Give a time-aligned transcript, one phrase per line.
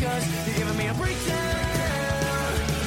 [0.00, 1.56] Cause you're giving me a breakdown,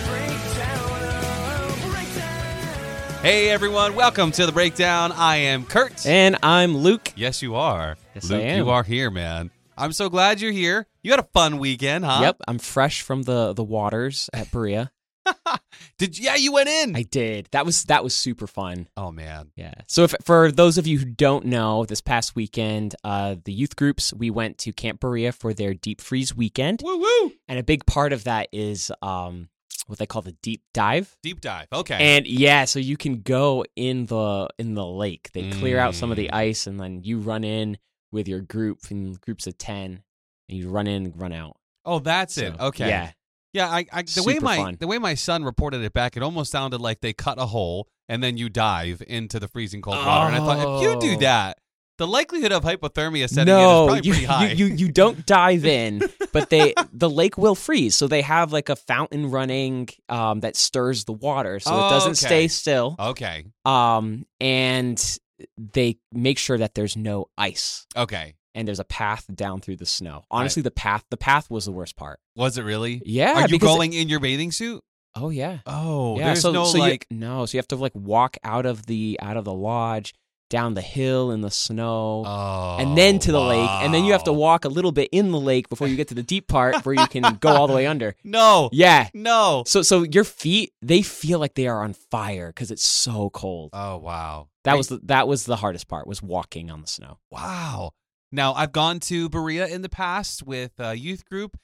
[0.08, 3.22] breakdown, oh, breakdown.
[3.22, 5.12] Hey everyone, welcome to the breakdown.
[5.12, 6.08] I am Kurt.
[6.08, 7.12] And I'm Luke.
[7.16, 7.98] yes, you are.
[8.16, 8.58] Yes, I Luke, am.
[8.58, 9.52] you are here, man.
[9.78, 10.88] I'm so glad you're here.
[11.04, 12.20] You had a fun weekend, huh?
[12.22, 14.92] Yep, I'm fresh from the the waters at Berea.
[15.98, 16.96] Did yeah, you went in.
[16.96, 17.48] I did.
[17.52, 18.88] That was that was super fun.
[18.98, 19.52] oh man.
[19.56, 19.74] Yeah.
[19.88, 23.76] So if for those of you who don't know, this past weekend, uh, the youth
[23.76, 27.32] groups we went to Camp Berea for their deep freeze weekend, Woo woo.
[27.48, 29.50] and a big part of that is um,
[29.88, 31.16] what they call the deep dive.
[31.24, 31.68] Deep dive.
[31.72, 31.98] Okay.
[32.00, 35.30] And yeah, so you can go in the in the lake.
[35.34, 36.34] They clear out some of the Mm.
[36.36, 37.78] ice, and then you run in
[38.12, 40.04] with your group in groups of ten,
[40.50, 41.58] and you run in, and run out.
[41.86, 42.58] oh, that's it.
[42.60, 42.88] Okay.
[42.88, 43.12] Yeah.
[43.54, 44.78] Yeah, I, I the way my fun.
[44.80, 47.88] the way my son reported it back, it almost sounded like they cut a hole
[48.10, 50.34] and then you dive into the freezing cold water.
[50.34, 51.20] And I thought, if you do Oh.
[51.20, 51.58] that,
[52.00, 54.52] the likelihood of hypothermia setting no, in is probably you, pretty high.
[54.54, 56.02] You, you you don't dive in,
[56.34, 57.94] but they the lake will freeze.
[57.96, 61.90] So they have like a fountain running um, that stirs the water, so Oh, it
[61.92, 62.26] doesn't okay.
[62.26, 62.96] stay still.
[63.00, 63.46] okay.
[63.66, 65.20] Um, and
[65.58, 68.34] they make sure that there's no ice Okay.
[68.56, 70.24] And there's a path down through the snow.
[70.32, 72.20] Honestly, the path the path was the worst part.
[72.36, 73.02] Was it really?
[73.06, 74.84] Yeah, Are you going in your bathing suit?
[75.16, 76.26] oh yeah, Oh, yeah.
[76.26, 78.86] there's so no so you- like no, so you have to like walk out of
[78.88, 80.14] the out of the lodge
[80.50, 82.24] down the hill in the snow.
[82.28, 84.92] oh, and then to the oh, lake, and then you have to walk a little
[84.92, 87.50] bit in the lake before you get to the deep part where you can go
[87.50, 88.16] all the way under.
[88.24, 88.70] No.
[88.72, 89.08] Yeah.
[89.16, 89.64] No.
[89.66, 93.70] So so your feet they feel like they are on fire because it's so cold.
[93.74, 94.48] Oh wow.
[94.64, 97.18] That was the, that was the hardest part was walking on the snow.
[97.32, 97.92] wow.
[98.34, 101.56] Now I've gone to Berea in the past with a youth group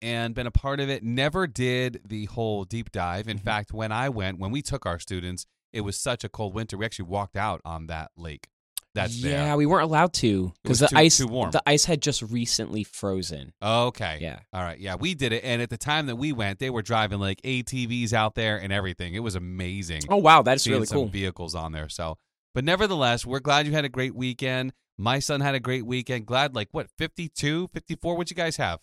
[0.00, 1.02] and been a part of it.
[1.04, 3.28] Never did the whole deep dive.
[3.28, 3.42] In Mhm.
[3.44, 6.78] fact, when I went, when we took our students, it was such a cold winter.
[6.78, 8.48] We actually walked out on that lake.
[8.94, 9.56] That's yeah, there.
[9.58, 11.50] we weren't allowed to because the too- ice too warm.
[11.50, 13.52] the ice had just recently frozen.
[13.60, 14.18] Okay.
[14.22, 14.38] Yeah.
[14.52, 14.78] All right.
[14.78, 15.42] Yeah, we did it.
[15.44, 18.72] And at the time that we went, they were driving like ATVs out there and
[18.72, 19.14] everything.
[19.14, 20.02] It was amazing.
[20.08, 21.06] Oh wow, that's really some cool.
[21.08, 21.88] vehicles on there.
[21.90, 22.16] So,
[22.54, 24.72] but nevertheless, we're glad you had a great weekend.
[24.98, 26.26] My son had a great weekend.
[26.26, 28.16] Glad, like, what, 52, 54?
[28.16, 28.80] What'd you guys have?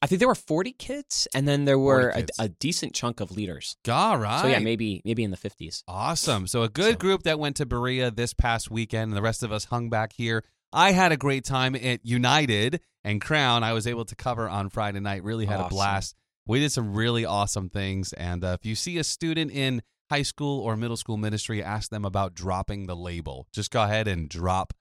[0.00, 3.30] I think there were 40 kids and then there were a, a decent chunk of
[3.30, 3.76] leaders.
[3.88, 4.40] All right.
[4.42, 5.84] So yeah, maybe maybe in the 50s.
[5.86, 6.48] Awesome.
[6.48, 9.42] So, a good So- group that went to Berea this past weekend, and the rest
[9.44, 10.44] of us hung back here.
[10.72, 13.62] I had a great time at United and Crown.
[13.62, 15.22] I was able to cover on Friday night.
[15.22, 16.16] Really had a blast.
[16.46, 18.12] We did some really awesome things.
[18.14, 21.90] And uh, if you see a student in high school or middle school ministry, ask
[21.90, 23.46] them about dropping the label.
[23.52, 24.72] Just go ahead and drop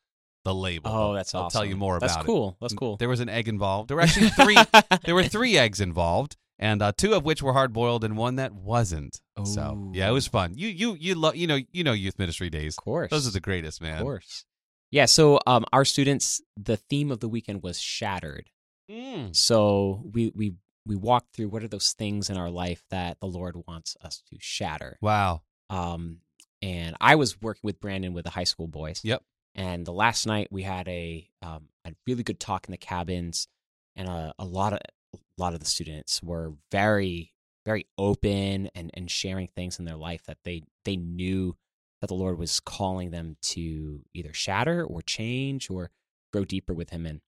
[0.43, 0.91] the label.
[0.91, 1.59] Oh, that's I'll awesome.
[1.59, 2.23] tell you more That's about it.
[2.23, 2.57] That's cool.
[2.61, 2.97] That's cool.
[2.97, 3.89] There was an egg involved.
[3.89, 4.57] There were actually three.
[5.05, 8.35] there were three eggs involved, and uh, two of which were hard boiled, and one
[8.35, 9.21] that wasn't.
[9.43, 10.53] So yeah, it was fun.
[10.55, 12.77] You you you love you know you know youth ministry days.
[12.77, 13.09] Of course.
[13.09, 13.97] Those are the greatest, man.
[13.97, 14.45] Of course.
[14.91, 18.49] Yeah, so um, our students, the theme of the weekend was shattered.
[18.89, 19.35] Mm.
[19.35, 23.27] So we we we walked through what are those things in our life that the
[23.27, 24.97] Lord wants us to shatter.
[25.01, 25.41] Wow.
[25.69, 26.17] Um,
[26.61, 29.01] and I was working with Brandon with the high school boys.
[29.03, 29.23] Yep.
[29.55, 33.47] And the last night we had a um, a really good talk in the cabins,
[33.95, 34.79] and a, a lot of
[35.13, 37.33] a lot of the students were very
[37.65, 41.55] very open and and sharing things in their life that they they knew
[41.99, 45.91] that the Lord was calling them to either shatter or change or
[46.33, 47.21] grow deeper with Him in.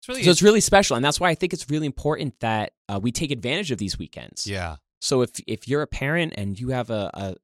[0.00, 2.72] It's really So it's really special, and that's why I think it's really important that
[2.88, 4.46] uh, we take advantage of these weekends.
[4.46, 4.76] yeah.
[5.00, 7.34] So if if you're a parent and you have a a,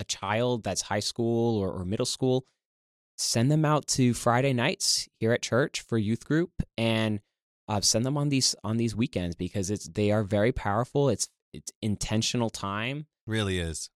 [0.00, 2.46] a child that's high school or, or middle school,
[3.18, 7.20] send them out to Friday nights here at church for youth group, and
[7.68, 11.08] uh, send them on these on these weekends because it's they are very powerful.
[11.10, 13.06] It's it's intentional time.
[13.26, 13.90] Really is.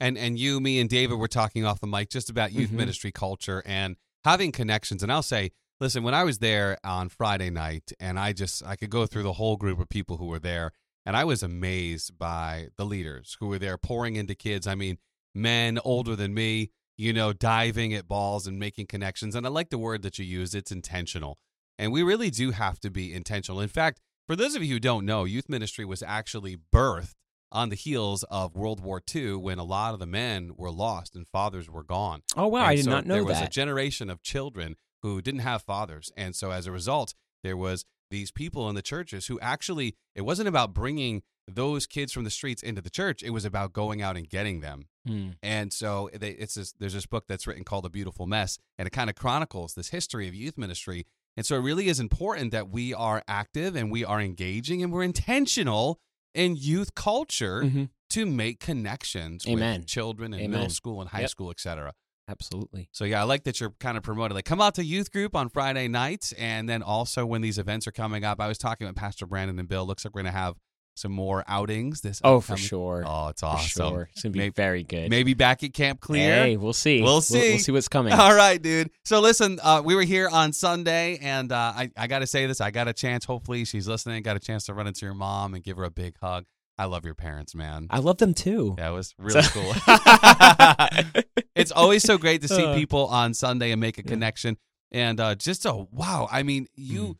[0.00, 2.74] And and you, me, and David were talking off the mic just about youth Mhm.
[2.74, 5.02] ministry culture and having connections.
[5.02, 8.74] And I'll say, listen, when I was there on Friday night, and I just I
[8.76, 10.72] could go through the whole group of people who were there,
[11.06, 14.66] and I was amazed by the leaders who were there pouring into kids.
[14.66, 14.98] I mean,
[15.34, 19.34] men older than me, you know, diving at balls and making connections.
[19.34, 20.54] And I like the word that you used.
[20.54, 21.38] It's intentional.
[21.78, 23.60] And we really do have to be intentional.
[23.60, 27.14] In fact, for those of you who don't know, youth ministry was actually birthed
[27.50, 31.14] on the heels of World War II when a lot of the men were lost
[31.14, 32.22] and fathers were gone.
[32.36, 33.20] Oh wow, And I did so not know that.
[33.20, 36.12] there was a generation of children who didn't have fathers.
[36.16, 40.22] And so as a result, there was these people in the churches who actually it
[40.22, 44.00] wasn't about bringing those kids from the streets into the church, it was about going
[44.02, 44.86] out and getting them.
[45.06, 45.30] Hmm.
[45.42, 48.86] And so they, it's this, there's this book that's written called A Beautiful Mess, and
[48.86, 51.06] it kind of chronicles this history of youth ministry.
[51.36, 54.92] And so it really is important that we are active and we are engaging and
[54.92, 55.98] we're intentional
[56.34, 57.88] in youth culture Mhm.
[58.10, 59.80] to make connections Amen.
[59.80, 60.50] with children in Amen.
[60.50, 61.30] middle school and high Yep.
[61.30, 61.92] school, et cetera.
[62.28, 62.88] Absolutely.
[62.92, 64.34] So yeah, I like that you're kind of promoting.
[64.34, 67.86] Like, come out to youth group on Friday nights, and then also when these events
[67.86, 68.40] are coming up.
[68.40, 69.84] I was talking with Pastor Brandon and Bill.
[69.84, 70.54] Looks like we're gonna have
[70.94, 72.20] some more outings this.
[72.22, 73.02] Oh, for sure.
[73.06, 73.68] Oh, it's awesome.
[73.94, 74.08] sure.
[74.12, 75.08] It's gonna be Maybe- very good.
[75.10, 76.44] Maybe back at Camp Clear.
[76.44, 77.02] Hey, we'll see.
[77.02, 77.58] We'll see We'll, see.
[77.58, 78.12] see what's coming.
[78.18, 78.90] All right, dude.
[79.04, 82.46] So listen, uh, we were here on Sunday, and uh, I, I got to say
[82.46, 82.60] this.
[82.60, 83.24] I got a chance.
[83.24, 84.22] Hopefully, she's listening.
[84.22, 86.44] Got a chance to run into your mom and give her a big hug.
[86.78, 87.86] I love your parents, man.
[87.90, 88.74] I love them too.
[88.78, 89.72] Yeah, was really cool.
[91.54, 94.56] it's always so great to see Uh, people on Sunday and make a connection.
[94.90, 96.28] And uh, just a wow.
[96.30, 97.16] I mean, you Mm.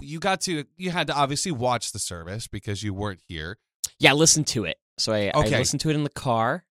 [0.00, 3.58] You got to you had to obviously watch the service because you weren't here.
[3.98, 4.78] Yeah, listen to it.
[4.98, 5.54] So I, Okay.
[5.56, 6.64] I listened to it in the car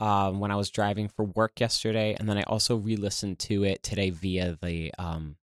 [0.00, 3.82] um, when I was driving for work yesterday, and then I also re-listened to it
[3.82, 5.36] today via the um,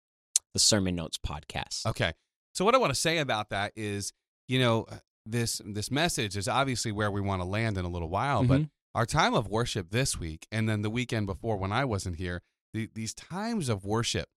[0.53, 1.87] the Sermon Notes podcast.
[1.87, 2.13] Okay.
[2.55, 4.13] So what I want to say about that is,
[4.49, 4.87] you know,
[5.27, 8.63] this this message is obviously where we want to land in a little while, but
[8.63, 8.71] Mhm.
[8.95, 12.43] our time of worship this week and then the weekend before when I wasn't here,
[12.73, 14.29] the, these times of worship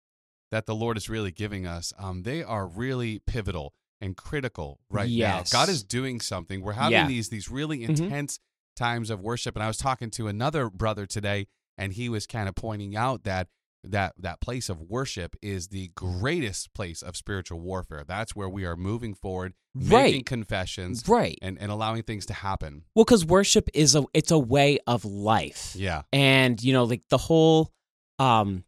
[0.51, 5.09] that the Lord is really giving us, um, they are really pivotal and critical right
[5.09, 5.51] Yes.
[5.53, 5.59] now.
[5.59, 6.61] God is doing something.
[6.61, 7.07] We're having Yeah.
[7.07, 7.89] these these really Mhm.
[7.89, 8.39] intense
[8.75, 12.47] times of worship, and I was talking to another brother today, and he was kind
[12.49, 13.47] of pointing out that
[13.83, 18.03] that that place of worship is the greatest place of spiritual warfare.
[18.07, 20.25] That's where we are moving forward, making Right.
[20.25, 21.37] confessions, Right.
[21.41, 22.83] and and allowing things to happen.
[22.95, 25.75] Well, because worship is a it's a way of life.
[25.75, 26.03] Yeah.
[26.13, 27.71] and you know like the whole
[28.19, 28.63] um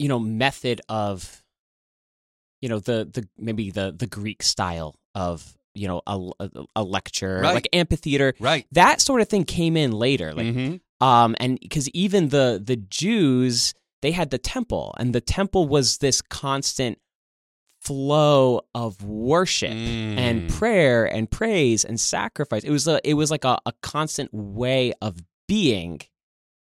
[0.00, 1.42] you know method of
[2.62, 6.18] you know the the maybe the the greek style of you know a,
[6.74, 7.54] a, lecture Right.
[7.54, 8.66] like amphitheater Right.
[8.72, 10.80] that sort of thing came in later like Mhm.
[11.00, 15.98] um and because even the the jews they had the temple and the temple was
[15.98, 16.98] this constant
[17.80, 20.48] flow of worship and Mm.
[20.48, 22.62] prayer and praise and sacrifice.
[22.64, 25.16] It was a it was like a, a constant way of
[25.48, 26.00] being,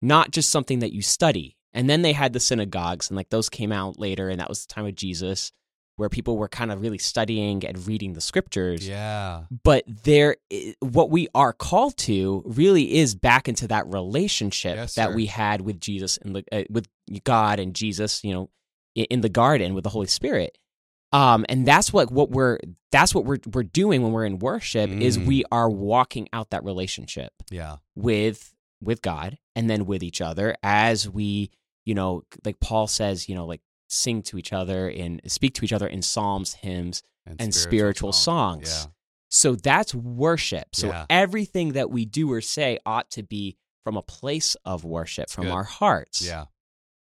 [0.02, 1.57] not just something that you study.
[1.78, 4.66] And then they had the synagogues, and like those came out later, and that was
[4.66, 5.52] the time of Jesus,
[5.96, 8.88] where people were kind of really studying and reading the scriptures.
[8.88, 9.44] Yeah.
[9.64, 10.38] But there,
[10.80, 15.16] what we are called to really is back into that relationship Yes, that sir.
[15.16, 16.88] we had with Jesus and the, uh, with
[17.24, 18.50] God and Jesus, you know,
[18.96, 20.58] in the garden with the Holy Spirit.
[21.14, 22.58] Um, and that's what what we're
[22.92, 25.26] that's what we're we're doing when we're in worship is Mm.
[25.26, 27.78] we are walking out that relationship Yeah.
[27.96, 31.50] with with God and then with each other as we,
[31.88, 35.64] you know, like Paul says, you know, like sing to each other and speak to
[35.66, 37.02] each other in psalms, hymns,
[37.40, 38.70] and spiritual songs.
[38.86, 38.92] Yeah.
[39.30, 40.68] so that's worship.
[40.74, 41.06] So Yeah.
[41.10, 45.46] everything that we do or say ought to be from a place of worship, from
[45.46, 45.54] good.
[45.54, 46.22] our hearts.
[46.22, 46.46] Yeah.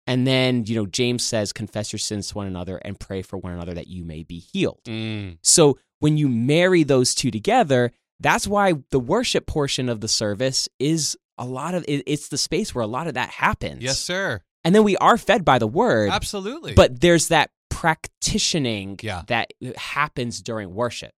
[0.07, 3.38] And then, you know, James says, confess your sins to one another and pray for
[3.38, 4.81] one another that you may be healed.
[4.86, 5.38] Mm.
[5.42, 10.69] So when you marry those two together, that's why the worship portion of the service
[10.80, 13.83] is a lot of it's the space where a lot of that happens.
[13.83, 14.42] Yes, sir.
[14.66, 16.10] And then we are fed by the word.
[16.10, 16.74] Absolutely.
[16.74, 19.24] But there's that practitioning Yeah.
[19.28, 21.12] that happens during worship.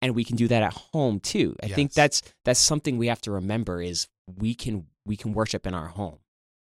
[0.00, 1.56] And we can do that at home too.
[1.62, 5.66] I think that's that's something we have to remember is we can we can worship
[5.66, 6.18] in our home.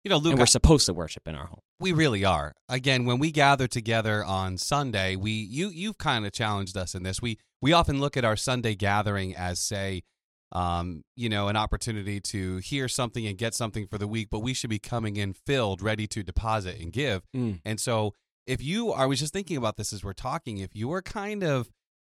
[0.05, 1.59] you know, Luke, and we're supposed to worship in our home.
[1.79, 2.53] we really are.
[2.69, 7.03] Again, when we gather together on Sunday, we you you've kind of challenged us in
[7.03, 7.21] this.
[7.21, 10.03] We we often look at our Sunday gathering as say
[10.51, 14.39] um, you know, an opportunity to hear something and get something for the week, but
[14.39, 17.23] we should be coming in filled, ready to deposit and give.
[17.35, 17.61] Mm.
[17.65, 18.13] And so,
[18.47, 21.43] if you, I was just thinking about this as we're talking, if you are kind
[21.43, 21.69] of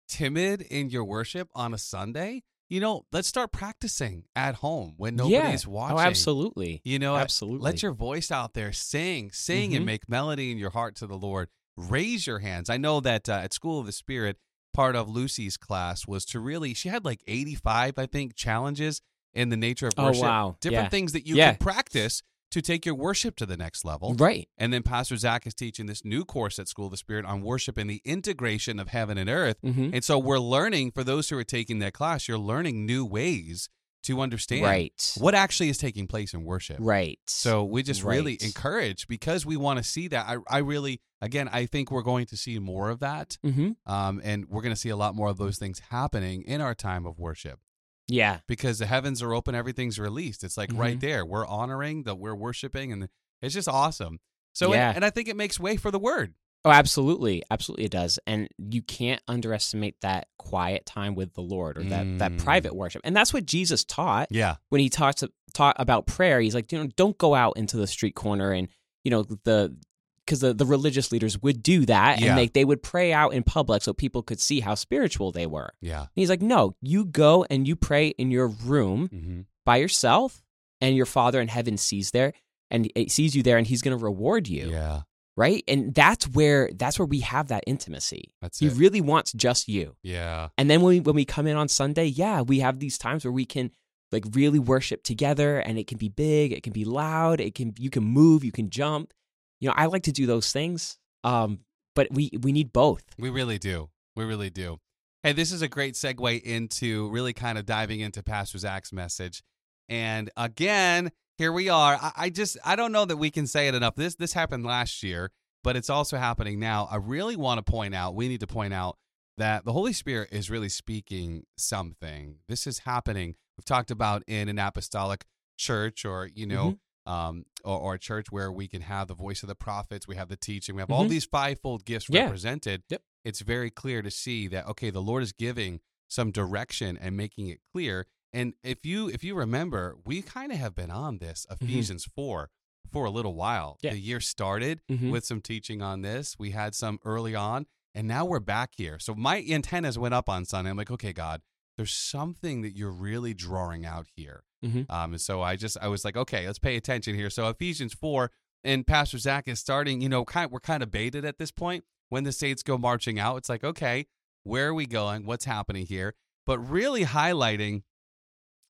[0.09, 5.15] timid in your worship on a Sunday, you know, let's start practicing at home when
[5.17, 5.71] nobody's yeah.
[5.71, 5.97] watching.
[5.99, 6.81] Oh, absolutely.
[6.85, 7.65] You know, absolutely.
[7.65, 9.87] let your voice out there, sing, sing, and Mhm.
[9.87, 11.51] make melody in your heart to the Lord.
[11.77, 12.71] Raise your hands.
[12.71, 14.39] I know that uh, at School of the Spirit,
[14.75, 16.75] part of Lucy's class was to really.
[16.75, 19.01] She had like eighty-five, I think, challenges
[19.33, 20.23] in the nature of Oh, worship.
[20.25, 20.57] wow.
[20.61, 20.89] Different Yeah.
[20.91, 21.51] things that you Yeah.
[21.53, 24.15] can practice to take your worship to the next level.
[24.15, 24.49] right.
[24.59, 27.41] And then Pastor Zach is teaching this new course at School of the Spirit on
[27.43, 29.57] worship and the integration of heaven and earth.
[29.63, 33.05] hmm And so we're learning for those who are taking that class, you're learning new
[33.05, 33.69] ways
[34.05, 35.13] to understand Right.
[35.19, 36.79] what actually is taking place in worship.
[36.81, 37.19] Right.
[37.27, 40.27] So we just really encourage because we want to see that.
[40.29, 43.37] I, I really, again, I think we're going to see more of that.
[43.43, 46.61] hmm Um, and we're going to see a lot more of those things happening in
[46.61, 47.61] our time of worship
[48.09, 48.41] Yeah.
[48.47, 50.45] because the heavens are open, everything's released.
[50.45, 51.01] It's like right Mhm.
[51.01, 51.25] there.
[51.27, 53.09] We're honoring that we're worshiping, and
[53.43, 54.21] it's just awesome.
[54.53, 54.89] So, Yeah.
[54.89, 56.35] and, and I think it makes way for the word.
[56.67, 61.77] Oh, absolutely, absolutely, it does, and you can't underestimate that quiet time with the Lord
[61.79, 62.39] or that that Mm.
[62.39, 64.57] private worship, and that's what Jesus taught Yeah.
[64.71, 66.41] when he talks taught about prayer.
[66.41, 68.69] He's like, you know, don't go out into the street corner and
[69.05, 69.77] you know the
[70.25, 72.29] because the, the religious leaders would do that, Yeah.
[72.31, 75.47] and they they would pray out in public so people could see how spiritual they
[75.47, 75.75] were.
[75.83, 76.01] Yeah.
[76.01, 79.41] And he's like, no, you go and you pray in your room Mm-hmm.
[79.67, 80.43] by yourself,
[80.81, 82.33] and your Father in heaven sees there.
[82.71, 85.03] and it sees you there and he's going to reward you Yeah,
[85.37, 88.75] right and that's where that's where we have that intimacy that's he it.
[88.75, 92.07] really wants just you yeah, and then when we, when we come in on sunday
[92.07, 93.71] yeah we have these times where we can
[94.13, 97.73] like really worship together and it can be big it can be loud it can
[97.79, 99.13] you can move you can jump
[99.61, 101.59] you know i like to do those things um
[101.95, 103.91] but we we need both we really do.
[104.17, 104.79] We really do.
[105.23, 109.43] Hey, this is a great segue into really kind of diving into Pastor Zach's message.
[109.89, 111.99] And again, here we are.
[112.01, 113.95] I, I just I don't know that we can say it enough.
[113.97, 115.31] This this happened last year,
[115.63, 116.89] but it's also happening now.
[116.91, 118.15] I really want to point out.
[118.15, 118.99] We need to point out
[119.37, 122.37] that the Holy Spirit is really speaking something.
[122.49, 123.35] This is happening.
[123.59, 125.25] We've talked about in an apostolic
[125.57, 129.43] church, or you know, um, or, or a church where we can have the voice
[129.43, 131.11] of the prophets, we have the teaching, we have all Mhm.
[131.11, 132.25] these fivefold gifts Yeah.
[132.25, 132.83] represented.
[132.89, 133.03] Yep.
[133.25, 137.49] It's very clear to see that okay, the Lord is giving some direction and making
[137.49, 138.07] it clear.
[138.35, 142.51] And if you if you remember, we kind of have been on this Ephesians four
[142.93, 143.79] for a little while.
[143.81, 143.91] Yeah.
[143.93, 145.11] The year started Mhm.
[145.11, 146.37] with some teaching on this.
[146.39, 148.99] We had some early on, and now we're back here.
[148.99, 150.71] So my antennas went up on Sunday.
[150.71, 151.41] I'm like, okay, God,
[151.77, 154.43] there's something that you're really drawing out here.
[154.65, 154.91] Mhm.
[154.91, 157.31] Um, and so I just I was like, okay, let's pay attention here.
[157.31, 158.33] So Ephesians four
[158.65, 160.01] and Pastor Zach is starting.
[160.01, 163.19] You know, kind we're kind of baited at this point when the saints go marching
[163.19, 163.37] out.
[163.37, 164.07] It's like, okay,
[164.43, 165.25] where are we going?
[165.25, 166.15] What's happening here?
[166.47, 167.83] But really highlighting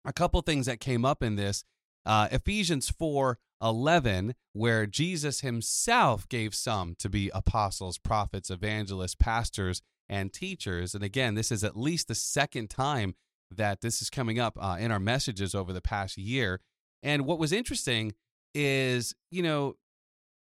[0.05, 1.65] a couple things that came up in this
[2.07, 9.81] uh, Ephesians four eleven, where Jesus himself gave some to be apostles, prophets, evangelists, pastors,
[10.09, 10.95] and teachers.
[10.95, 13.15] And again, this is at least the second time
[13.51, 16.61] that this is coming up uh, in our messages over the past year.
[17.03, 18.15] And what was interesting
[18.55, 19.77] is, you know,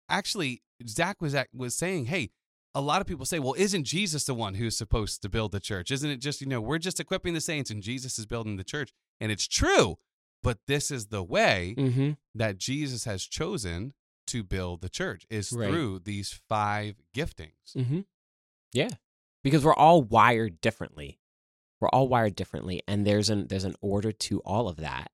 [0.10, 2.29] actually, Zach was was saying, hey,
[2.75, 5.60] a lot of people say, well, isn't Jesus the one who's supposed to build the
[5.60, 5.89] church?
[5.89, 8.63] Isn't it just, you know, we're just equipping the saints and Jesus is building the
[8.63, 8.91] church?
[9.20, 9.98] And it's true,
[10.44, 12.18] but this is the way Mhm.
[12.36, 13.94] that Jesus has chosen
[14.28, 15.70] to build the church is Right.
[15.70, 17.74] through these five giftings.
[17.76, 18.02] Mm-hmm.
[18.74, 18.90] Yeah,
[19.44, 21.20] because we're all wired differently.
[21.80, 25.12] We're all wired differently, and there's an there's an order to all of that.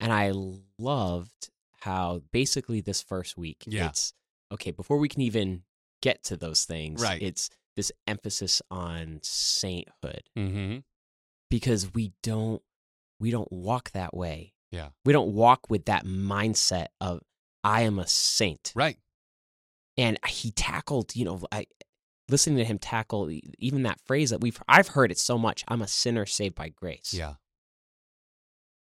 [0.00, 0.32] And I
[0.78, 1.50] loved
[1.80, 3.88] how basically this first week, Yeah.
[3.88, 4.12] it's
[4.50, 5.64] okay before we can even
[6.00, 7.00] get to those things.
[7.02, 7.20] Right.
[7.22, 10.78] It's this emphasis on sainthood Mm-hmm.
[11.50, 12.62] because we don't
[13.20, 14.52] we don't walk that way.
[14.70, 14.88] Yeah.
[15.04, 17.20] We don't walk with that mindset of
[17.64, 18.72] I am a saint.
[18.76, 18.96] Right.
[19.96, 21.66] and he tackled you know i
[22.28, 25.82] listening to him tackle even that phrase that we've i've heard it so much i'm
[25.82, 27.34] a sinner saved by grace Yeah.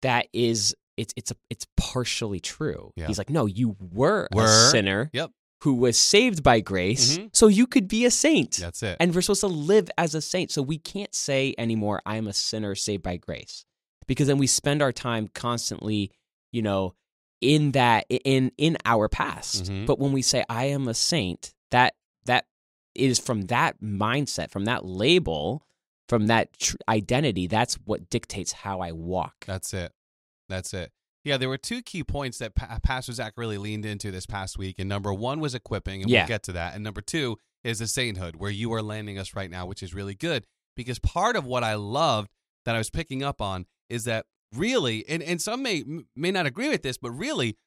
[0.02, 3.08] that is it's it's a, it's partially true Yeah.
[3.08, 4.44] he's like no you were, Were.
[4.44, 5.32] a sinner Yep.
[5.62, 7.30] who was saved by grace Mhm.
[7.36, 8.98] so you could be a saint That's it.
[9.00, 12.28] and we're supposed to live as a saint so we can't say anymore i am
[12.28, 13.66] a sinner saved by grace
[14.08, 16.12] because then we spend our time constantly
[16.52, 16.94] you know
[17.42, 19.86] in that in in our past Mhm.
[19.86, 21.94] but when we say i am a saint that
[22.26, 22.46] that
[22.96, 25.66] is from that mindset from that label
[26.08, 29.92] from that tr- identity that's what dictates how i walk That's it.
[30.50, 30.92] That's it.
[31.24, 34.58] Yeah, there were two key points that pa- Pastor Zach really leaned into this past
[34.58, 34.76] week.
[34.78, 36.24] And number one was equipping, and Yeah.
[36.24, 36.76] we'll get to that.
[36.76, 39.94] And number two is the sainthood, where you are landing us right now, which is
[39.94, 40.46] really good.
[40.76, 42.30] Because part of what I loved
[42.66, 45.84] that I was picking up on is that really, and, and some may
[46.16, 47.58] may not agree with this, but really,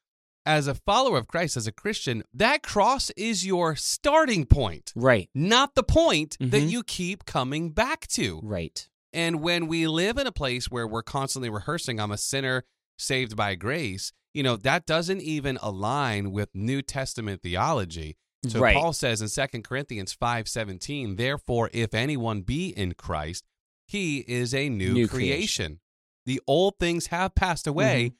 [0.45, 5.29] as a follower of Christ, as a Christian, that cross is your starting point, right
[5.35, 6.69] not the point that Mhm.
[6.71, 8.39] you keep coming back to.
[8.43, 12.63] right And when we live in a place where we're constantly rehearsing, I'm a sinner
[12.99, 18.15] saved by grace, you know, that doesn't even align with New Testament theology.
[18.47, 23.43] So right Paul says in 2 Corinthians 5:17, therefore if anyone be in Christ,
[23.87, 25.79] he is a new, New creation.
[26.25, 27.69] The old things have passed Mm-hmm.
[27.69, 28.11] away,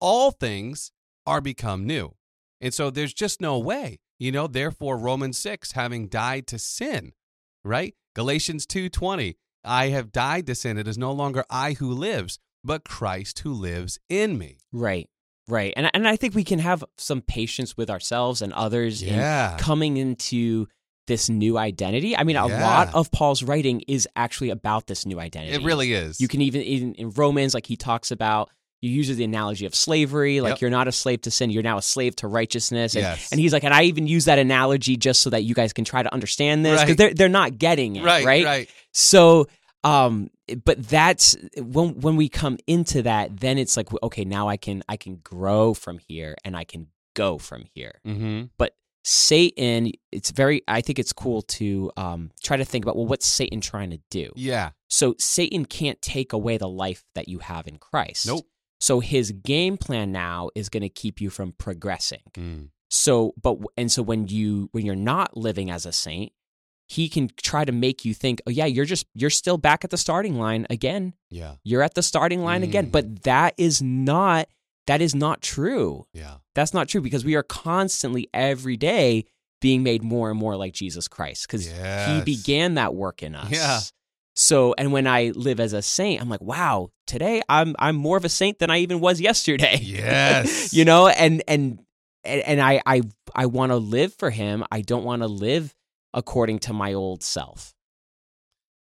[0.00, 0.92] all things
[1.26, 2.14] are become new.
[2.60, 3.98] And so there's just no way.
[4.18, 7.12] You know, therefore Romans 6 having died to sin,
[7.64, 7.94] right?
[8.14, 10.78] Galatians 2:20, I have died to sin.
[10.78, 14.58] It is no longer I who lives, but Christ who lives in me.
[14.72, 15.08] right
[15.50, 19.18] right and, and i think we can have some patience with ourselves and others in
[19.58, 20.66] coming into
[21.08, 22.16] this new identity.
[22.16, 22.62] I mean, a Yeah.
[22.62, 25.54] lot of Paul's writing is actually about this new identity.
[25.54, 26.20] It really is.
[26.20, 28.50] You can even in, in Romans, like he talks about,
[28.80, 30.40] you use the analogy of slavery.
[30.40, 30.60] Like Yep.
[30.60, 32.94] you're not a slave to sin, you're now a slave to righteousness.
[32.94, 33.32] And, Yes.
[33.32, 35.84] and he's like, and I even use that analogy just so that you guys can
[35.84, 36.96] try to understand this because Right.
[36.98, 38.44] they're they're not getting it, right, right?
[38.44, 38.68] right.
[38.92, 39.48] So,
[39.84, 40.30] um,
[40.64, 44.82] but that's when when we come into that, then it's like, okay, now I can
[44.88, 47.98] I can grow from here and I can go from here.
[48.06, 48.44] Mm-hmm.
[49.10, 53.26] Satan, it's very, I think it's cool to um, try to think about, well, what's
[53.26, 54.30] Satan trying to do?
[54.36, 54.72] Yeah.
[54.88, 58.26] So Satan can't take away the life that you have in Christ.
[58.26, 58.44] Nope.
[58.80, 62.20] So his game plan now is going to keep you from progressing.
[62.34, 62.68] Mm.
[62.90, 66.32] So, but and so when you when you're not living as a saint,
[66.86, 69.90] he can try to make you think, oh yeah, you're just you're still back at
[69.90, 71.14] the starting line again.
[71.30, 71.54] Yeah.
[71.64, 72.88] You're at the starting line again.
[72.88, 72.92] Mm.
[72.92, 74.48] But that is not
[74.88, 76.06] that is not true.
[76.12, 76.36] Yeah.
[76.54, 79.24] That's not true because we are constantly every day
[79.60, 82.08] being made more and more like Jesus Christ because Yes.
[82.08, 83.50] he began that work in us.
[83.50, 83.80] Yeah.
[84.34, 88.16] So, and when I live as a saint, I'm like, wow, today I'm I'm more
[88.16, 89.78] of a saint than I even was yesterday.
[89.82, 90.72] Yes.
[90.78, 91.80] you know, and and
[92.24, 93.02] and, and I I
[93.34, 94.64] I want to live for him.
[94.70, 95.74] I don't want to live
[96.14, 97.74] according to my old self.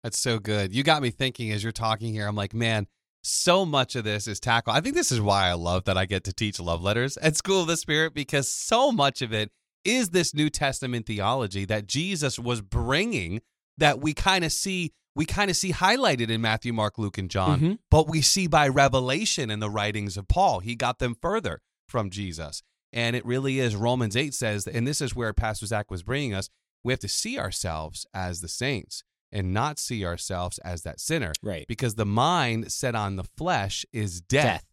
[0.03, 0.73] That's so good.
[0.73, 2.27] You got me thinking as you're talking here.
[2.27, 2.87] I'm like, man,
[3.23, 4.73] so much of this is tackle.
[4.73, 7.35] I think this is why I love that I get to teach love letters at
[7.35, 9.51] School of the Spirit because so much of it
[9.83, 13.41] is this New Testament theology that Jesus was bringing
[13.77, 17.29] that we kind of see we kind of see highlighted in Matthew, Mark, Luke, and
[17.29, 17.79] John, Mhm.
[17.89, 20.61] but we see by revelation in the writings of Paul.
[20.61, 22.63] He got them further from Jesus.
[22.93, 26.33] And it really is Romans 8 says, and this is where Pastor Zach was bringing
[26.33, 26.47] us,
[26.83, 31.33] we have to see ourselves as the saints and not see ourselves as that sinner
[31.41, 31.65] Right.
[31.67, 34.65] because the mind set on the flesh is death, Death.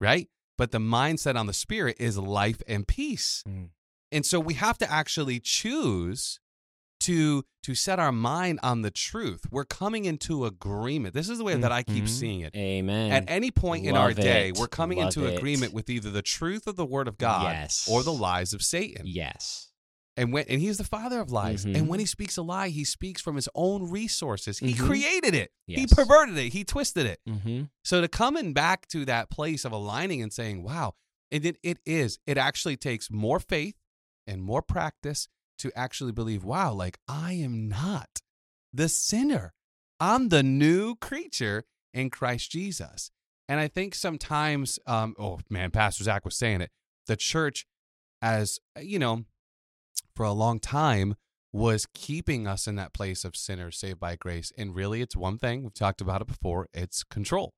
[0.00, 0.28] right?
[0.56, 3.42] But the mind set on the spirit is life and peace.
[3.48, 3.70] Mm.
[4.12, 6.38] And so we have to actually choose
[7.00, 9.40] to to set our mind on the truth.
[9.50, 11.14] We're coming into agreement.
[11.14, 12.08] This is the way that I keep Mhm.
[12.08, 12.54] seeing it.
[12.54, 13.10] Amen.
[13.10, 15.36] At any point in our Love day, we're coming Love into it.
[15.38, 17.88] agreement with either the truth of the word of God Yes.
[17.90, 19.06] or the lies of Satan.
[19.06, 19.68] yes.
[20.16, 21.64] And when and he's the father of lies.
[21.64, 21.76] Mhm.
[21.76, 24.58] And when he speaks a lie, he speaks from his own resources.
[24.58, 24.86] He Mhm.
[24.86, 25.52] created it.
[25.66, 26.52] He perverted it.
[26.52, 27.20] He twisted it.
[27.28, 27.64] Mm-hmm.
[27.84, 30.94] So to coming back to that place of aligning and saying, wow,
[31.32, 33.74] and it, it is, it actually takes more faith
[34.26, 35.26] and more practice
[35.58, 38.20] to actually believe, wow, like I am not
[38.72, 39.52] the sinner.
[39.98, 43.10] I'm the new creature in Christ Jesus.
[43.48, 46.70] And I think sometimes, um, oh man, Pastor Zach was saying it,
[47.06, 47.66] the church,
[48.22, 49.24] as you know,
[50.14, 51.14] for a long time
[51.52, 54.52] was keeping us in that place of sinners saved by grace.
[54.58, 55.62] And really, it's one thing.
[55.62, 57.52] We've talked about it before it's control.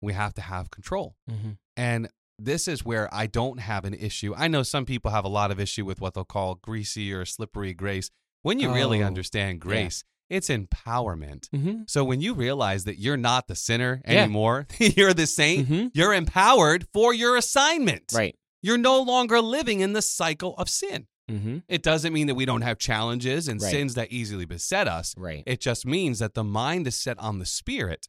[0.00, 1.16] We have to have control.
[1.28, 1.50] Mm-hmm.
[1.76, 4.34] And this is where I don't have an issue.
[4.36, 7.24] I know some people have a lot of issue with what they'll call greasy or
[7.24, 8.10] slippery grace.
[8.42, 11.48] When you really Oh, understand grace, it's empowerment.
[11.50, 11.82] Mm-hmm.
[11.88, 14.22] So when you realize that you're not the sinner Yeah.
[14.22, 15.90] anymore, you're the saint, Mhm.
[15.94, 18.12] you're empowered for your assignment.
[18.14, 18.36] Right.
[18.62, 21.08] You're no longer living in the cycle of sin.
[21.28, 21.58] Mm-hmm.
[21.68, 23.70] It doesn't mean that we don't have challenges and Right.
[23.70, 25.14] sins that easily beset us.
[25.16, 25.42] Right.
[25.46, 28.08] It just means that the mind is set on the spirit,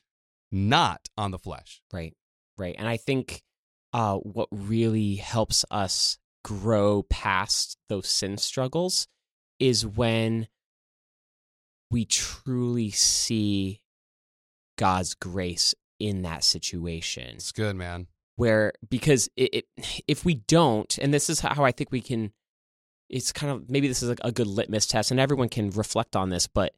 [0.52, 1.82] not on the flesh.
[1.92, 2.16] Right.
[2.58, 2.76] Right.
[2.78, 3.42] And I think
[3.94, 9.08] uh, what really helps us grow past those sin struggles
[9.60, 10.48] is when
[11.92, 13.82] we truly see
[14.78, 17.36] God's grace in that situation.
[17.36, 18.08] It's good, man.
[18.38, 19.66] Where, because it, it,
[20.08, 22.32] if we don't, and this is how I think we can,
[23.10, 26.16] it's kind of maybe this is a, a good litmus test, and everyone can reflect
[26.16, 26.74] on this, but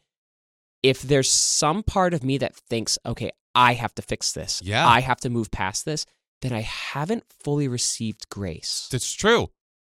[0.83, 4.87] if there's some part of me that thinks, okay, I have to fix this, Yeah.
[4.87, 6.05] I have to move past this,
[6.41, 9.49] then I haven't fully received grace That's true.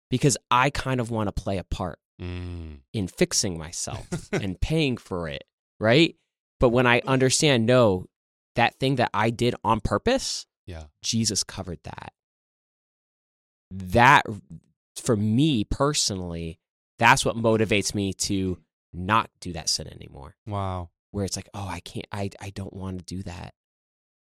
[0.10, 2.80] because I kind of want to play a part Mm.
[2.94, 5.44] in fixing myself and paying for it,
[5.80, 6.16] right?
[6.60, 8.06] But when I understand, no,
[8.56, 10.86] that thing that I did on purpose, Yeah.
[11.04, 12.14] Jesus covered that.
[13.72, 14.26] That,
[15.00, 16.60] for me personally,
[17.00, 18.58] that's what motivates me to
[18.94, 20.36] not do that sin anymore.
[20.46, 20.90] Wow.
[21.12, 23.54] Where it's like, oh, I can't, I, I don't want to do that.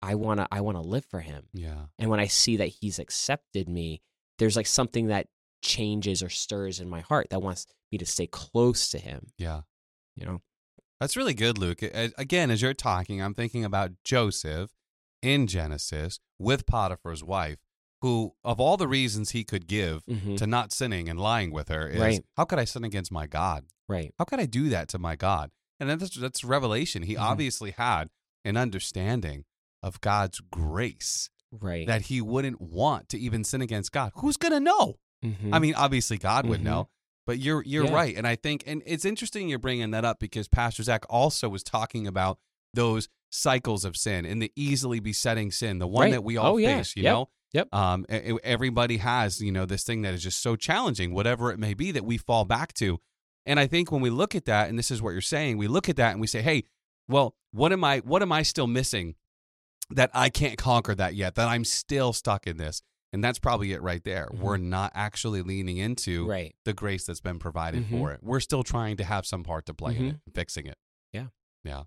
[0.02, 1.44] I want to, I want to live for him.
[1.52, 1.86] Yeah.
[1.98, 4.02] And when I see that he's accepted me,
[4.38, 5.28] there's like something that
[5.62, 9.62] changes or stirs in my heart that wants me to stay close to him, Yeah.
[10.14, 10.42] you know?
[11.00, 11.80] That's really good, Luke.
[11.82, 14.70] Again, as you're talking, I'm thinking about Joseph
[15.22, 17.58] in Genesis with Potiphar's wife,
[18.02, 20.36] who, of all the reasons he could give Mhm.
[20.36, 22.24] to not sinning and lying with her, is Right.
[22.36, 23.66] how could I sin against my God?
[23.88, 24.14] Right.
[24.18, 25.50] How could I do that to my God?
[25.80, 27.02] And that's, that's revelation.
[27.02, 27.20] He Mhm.
[27.20, 28.10] obviously had
[28.44, 29.44] an understanding
[29.82, 31.86] of God's grace Right.
[31.86, 34.12] that he wouldn't want to even sin against God.
[34.16, 34.98] Who's going to know?
[35.24, 35.50] Mhm.
[35.54, 36.64] I mean, obviously God would Mhm.
[36.64, 36.88] know,
[37.26, 37.92] but you're you're Yeah.
[37.94, 41.48] right, and I think, and it's interesting you're bringing that up because Pastor Zach also
[41.48, 42.38] was talking about
[42.74, 46.10] those cycles of sin and the easily besetting sin, the one Right.
[46.12, 46.76] that we all Oh, yeah.
[46.78, 46.94] face.
[46.96, 47.12] You Yep.
[47.12, 47.74] know, Yep.
[47.74, 51.74] Um, everybody has you know this thing that is just so challenging, whatever it may
[51.74, 52.98] be, that we fall back to.
[53.46, 55.68] And I think when we look at that, and this is what you're saying, we
[55.68, 56.64] look at that and we say, hey,
[57.08, 57.98] well, what am I?
[58.00, 59.14] What am I still missing?
[59.90, 61.36] That I can't conquer that yet.
[61.36, 62.82] That I'm still stuck in this.
[63.12, 64.28] And that's probably it right there.
[64.34, 64.40] Mhm.
[64.40, 66.54] We're not actually leaning into right.
[66.64, 67.90] the grace that's been provided Mhm.
[67.90, 68.18] for it.
[68.20, 70.10] We're still trying to have some part to play in Mhm.
[70.14, 70.76] it, fixing it.
[71.12, 71.28] Yeah.
[71.62, 71.84] Yeah.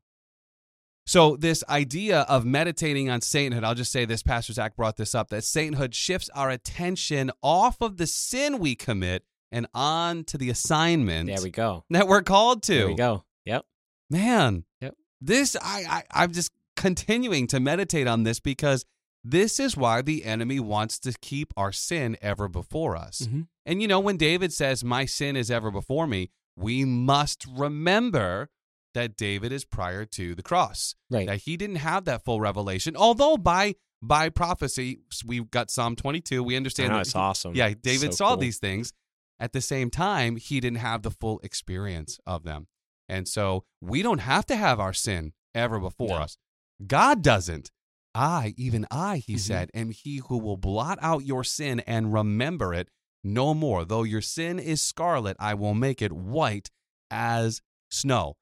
[1.10, 5.16] So this idea of meditating on sainthood, I'll just say this, Pastor Zach brought this
[5.16, 10.38] up, that sainthood shifts our attention off of the sin we commit and on to
[10.38, 11.84] the assignment There we go.
[11.90, 12.76] that we're called to.
[12.76, 13.24] There we go.
[13.46, 13.66] Yep.
[14.12, 14.94] Man, Yep.
[15.20, 18.86] this I, I I'm just continuing to meditate on this because
[19.24, 23.22] this is why the enemy wants to keep our sin ever before us.
[23.28, 23.48] Mhm.
[23.66, 28.52] And you know, when David says, My sin is ever before me, we must remember
[28.94, 30.96] that David is prior to the cross.
[31.10, 31.28] Right.
[31.28, 32.96] That he didn't have that full revelation.
[32.96, 36.42] Although by by prophecy, we've got Psalm 22.
[36.42, 37.54] We understand know, that it's awesome.
[37.56, 38.38] yeah, David So saw cool.
[38.38, 38.94] these things.
[39.42, 42.68] At the same time, he didn't have the full experience of them.
[43.08, 46.16] And so we don't have to have our sin ever before No.
[46.24, 46.38] us.
[46.86, 47.72] God doesn't.
[48.16, 49.40] I, even I, he Mhm.
[49.40, 52.90] said, am he who will blot out your sin and remember it
[53.24, 53.84] no more.
[53.86, 56.70] Though your sin is scarlet, I will make it white
[57.12, 58.36] as snow.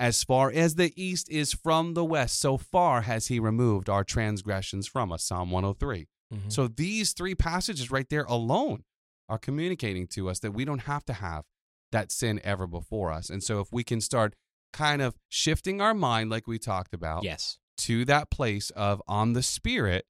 [0.00, 4.04] As far as the east is from the west, so far has he removed our
[4.04, 5.24] transgressions from us.
[5.24, 6.06] Psalm 103.
[6.32, 6.52] Mhm.
[6.52, 8.84] So these three passages right there alone
[9.28, 11.44] are communicating to us that we don't have to have
[11.90, 13.28] that sin ever before us.
[13.30, 14.34] And so if we can start
[14.72, 17.58] kind of shifting our mind like we talked about yes.
[17.78, 20.06] to that place of on the spirit,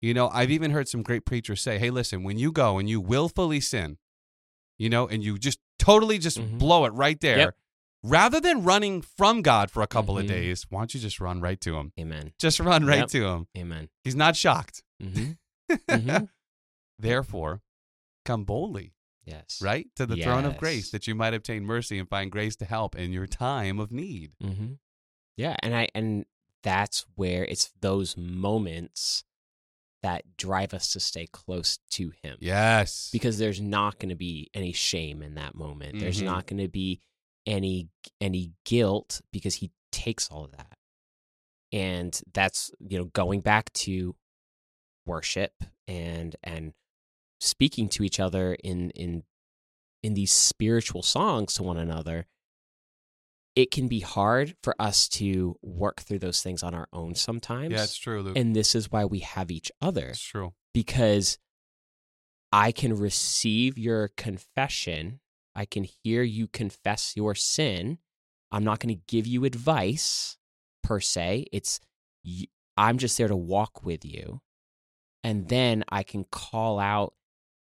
[0.00, 2.88] you know, I've even heard some great preachers say, "Hey, listen, when you go and
[2.88, 3.98] you willfully sin,
[4.78, 6.58] you know, and you just totally just Mhm.
[6.58, 7.56] blow it right there, Yep.
[8.02, 10.28] Rather than running from God for a couple of Mhm.
[10.28, 11.92] days, why don't you just run right to him?
[11.98, 12.32] Amen.
[12.38, 13.08] Just run right Yep.
[13.10, 13.46] to him.
[13.56, 13.88] Amen.
[14.04, 14.82] He's not shocked.
[15.00, 15.32] hmm
[15.70, 16.28] Mhm.
[16.98, 17.62] Therefore,
[18.24, 19.60] come boldly, Yes.
[19.62, 22.64] right, to the throne of grace that you might obtain mercy and find grace to
[22.64, 24.32] help in your time of need.
[24.40, 24.74] hmm
[25.36, 26.26] Yeah, and I and
[26.62, 29.24] that's where it's those moments
[30.02, 32.36] that drive us to stay close to Him.
[32.40, 33.08] Yes.
[33.12, 35.98] because there's not going to be any shame in that moment.
[36.00, 36.24] There's Mhm.
[36.26, 37.00] not going to be
[37.46, 37.88] any
[38.20, 40.76] any guilt because he takes all of that.
[41.72, 44.14] And that's, you know, going back to
[45.06, 45.52] worship
[45.88, 46.72] and and
[47.40, 49.24] speaking to each other in in
[50.02, 52.26] in these spiritual songs to one another.
[53.54, 57.72] It can be hard for us to work through those things on our own sometimes.
[57.72, 58.36] yeah, it's true, Luke.
[58.38, 60.54] and this is why we have each other it's true.
[60.72, 61.36] because
[62.50, 65.20] I can receive your confession.
[65.54, 67.98] I can hear you confess your sin.
[68.50, 70.36] I'm not going to give you advice
[70.82, 71.46] per se.
[71.52, 71.80] It's
[72.76, 74.40] I'm just there to walk with you.
[75.24, 77.14] And then I can call out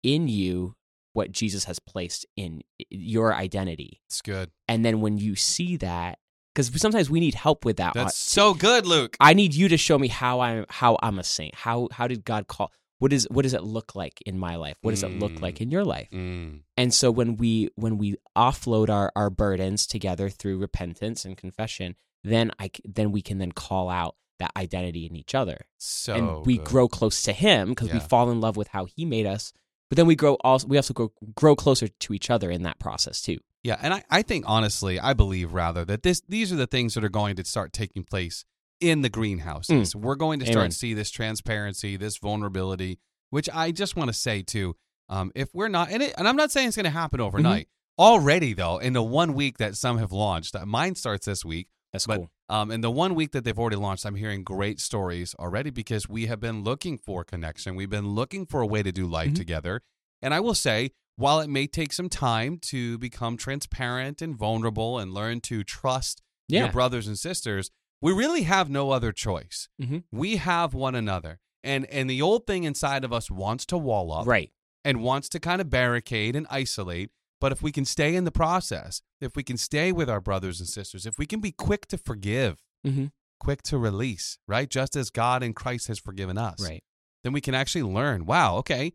[0.03, 0.75] in you
[1.13, 4.01] what Jesus has placed in your identity.
[4.07, 4.51] It's good.
[4.67, 6.19] And then when you see that
[6.55, 7.95] cuz sometimes we need help with that.
[7.95, 9.15] Uh, That's so good, Luke.
[9.19, 11.55] I need you to show me how I'm how I'm a saint.
[11.55, 12.71] How how did God call?
[12.99, 14.77] What is what does it look like in my life?
[14.81, 15.41] What does it look Mm.
[15.41, 16.09] like in your life?
[16.11, 16.61] Mm.
[16.75, 21.95] And so when we when we offload our our burdens together through repentance and confession,
[22.23, 26.45] then i then we can then call out that identity in each other, So and
[26.45, 26.65] we good.
[26.67, 29.51] grow close to Him because we fall in love with how He made us.
[29.89, 32.77] But then we grow also we also grow grow closer to each other in that
[32.79, 33.39] process too.
[33.63, 36.93] Yeah, and I, I think honestly, I believe rather that this these are the things
[36.93, 38.45] that are going to start taking place
[38.79, 39.95] in the greenhouses.
[39.95, 40.59] We're going to start Mm.
[40.61, 40.69] Amen.
[40.71, 44.75] to see this transparency, this vulnerability, which I just want to say too.
[45.09, 47.27] Um, if we're not, and, it, and I'm not saying it's going to happen Mm-hmm.
[47.27, 47.67] overnight.
[47.99, 51.67] Already though, in the one week that some have launched, uh, mine starts this week.
[51.93, 52.29] That's But cool.
[52.49, 56.07] um, in the one week that they've already launched, I'm hearing great stories already because
[56.07, 57.75] we have been looking for connection.
[57.75, 59.35] We've been looking for a way to do life Mhm.
[59.35, 59.81] together.
[60.21, 64.99] And I will say, while it may take some time to become transparent and vulnerable
[64.99, 69.69] and learn to trust your brothers and sisters, we really have no other choice.
[69.81, 70.03] Mhm.
[70.11, 71.39] We have one another.
[71.63, 74.51] And and the old thing inside of us wants to wall up Right.
[74.85, 77.11] and wants to kind of barricade and isolate.
[77.39, 80.59] But if we can stay in the process, if we can stay with our brothers
[80.59, 83.07] and sisters, if we can be quick to forgive, hmm
[83.39, 84.67] quick to release, right?
[84.67, 86.83] Just as God in Christ has forgiven us, Right.
[87.23, 88.93] then we can actually learn, wow, okay,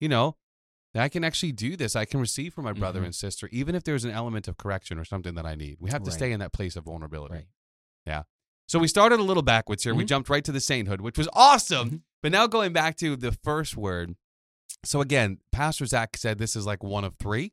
[0.00, 0.38] you know,
[0.94, 1.94] I can actually do this.
[1.94, 3.06] I can receive from my brother Mhm.
[3.06, 5.76] and sister, even if there's an element of correction or something that I need.
[5.78, 6.16] We have to Right.
[6.16, 7.34] stay in that place of vulnerability.
[7.34, 7.48] Right.
[8.06, 8.22] Yeah.
[8.68, 9.94] So we started a little backwards here.
[9.94, 10.08] We Mhm.
[10.08, 11.90] jumped right to the sainthood, which was awesome.
[11.90, 12.02] Mhm.
[12.22, 14.16] But now going back to the first word.
[14.84, 17.52] So again, Pastor Zach said this is like one of three.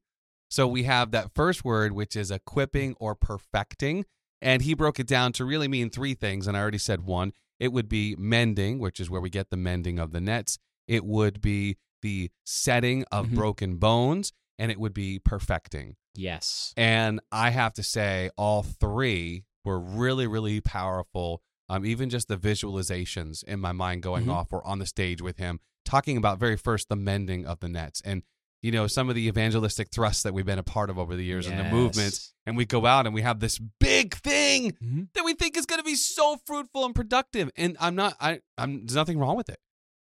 [0.50, 4.06] So we have that first word, which is equipping or perfecting.
[4.42, 6.48] And he broke it down to really mean three things.
[6.48, 7.34] And I already said one.
[7.60, 10.58] It would be mending, which is where we get the mending of the nets.
[10.88, 13.36] It would be the setting of Mhm.
[13.36, 14.32] broken bones.
[14.58, 15.96] And it would be perfecting.
[16.16, 16.74] Yes.
[16.76, 21.42] And I have to say, all three were really, really powerful.
[21.72, 24.34] Um, even just the visualizations in my mind going Mhm.
[24.34, 27.70] off or on the stage with him, talking about very first the mending of the
[27.70, 28.24] nets and
[28.62, 31.24] you know some of the evangelistic thrusts that we've been a part of over the
[31.24, 32.34] years and the movements.
[32.46, 35.08] And we go out and we have this big thing Mhm.
[35.14, 37.50] that we think is going to be so fruitful and productive.
[37.56, 38.18] And I'm not.
[38.20, 38.42] I.
[38.58, 38.86] I'm.
[38.86, 39.60] There's nothing wrong with it.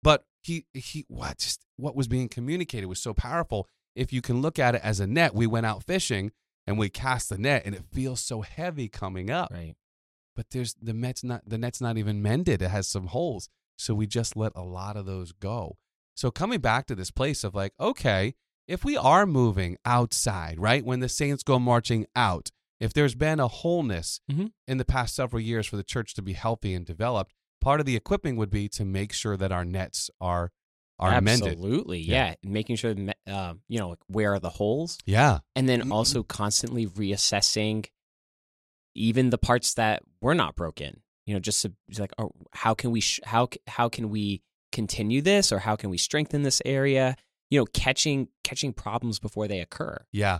[0.03, 0.65] But he.
[0.73, 1.05] He.
[1.07, 1.37] What?
[1.39, 3.67] Just what was being communicated was so powerful.
[3.95, 6.31] If you can look at it as a net, we went out fishing
[6.65, 9.51] and we cast the net, and it feels so heavy coming up.
[9.51, 9.75] Right.
[10.35, 11.47] But there's the net's not.
[11.47, 12.61] The net's not even mended.
[12.61, 13.49] It has some holes.
[13.77, 15.77] So we just let a lot of those go.
[16.15, 18.35] So coming back to this place of like, okay,
[18.67, 20.85] if we are moving outside, right?
[20.85, 22.49] When the saints go marching out,
[22.79, 24.51] if there's been a wholeness Mhm.
[24.67, 27.85] in the past several years for the church to be healthy and developed, part of
[27.85, 30.51] the equipping would be to make sure that our nets are
[30.99, 31.53] are mended.
[31.53, 31.99] Absolutely.
[31.99, 32.35] Yeah.
[32.43, 32.49] Yeah.
[32.49, 34.97] Making sure, that, uh, you know, like where are the holes?
[35.05, 35.39] Yeah.
[35.55, 35.91] And then Mhm.
[35.91, 37.87] also constantly reassessing
[38.95, 41.01] even the parts that were not broken.
[41.25, 44.41] You know, just to, it's like, oh, how can we, sh- how, how can we
[44.71, 47.15] continue this or how can we strengthen this area?
[47.49, 50.05] You know, catching, catching problems before they occur.
[50.11, 50.39] Yeah.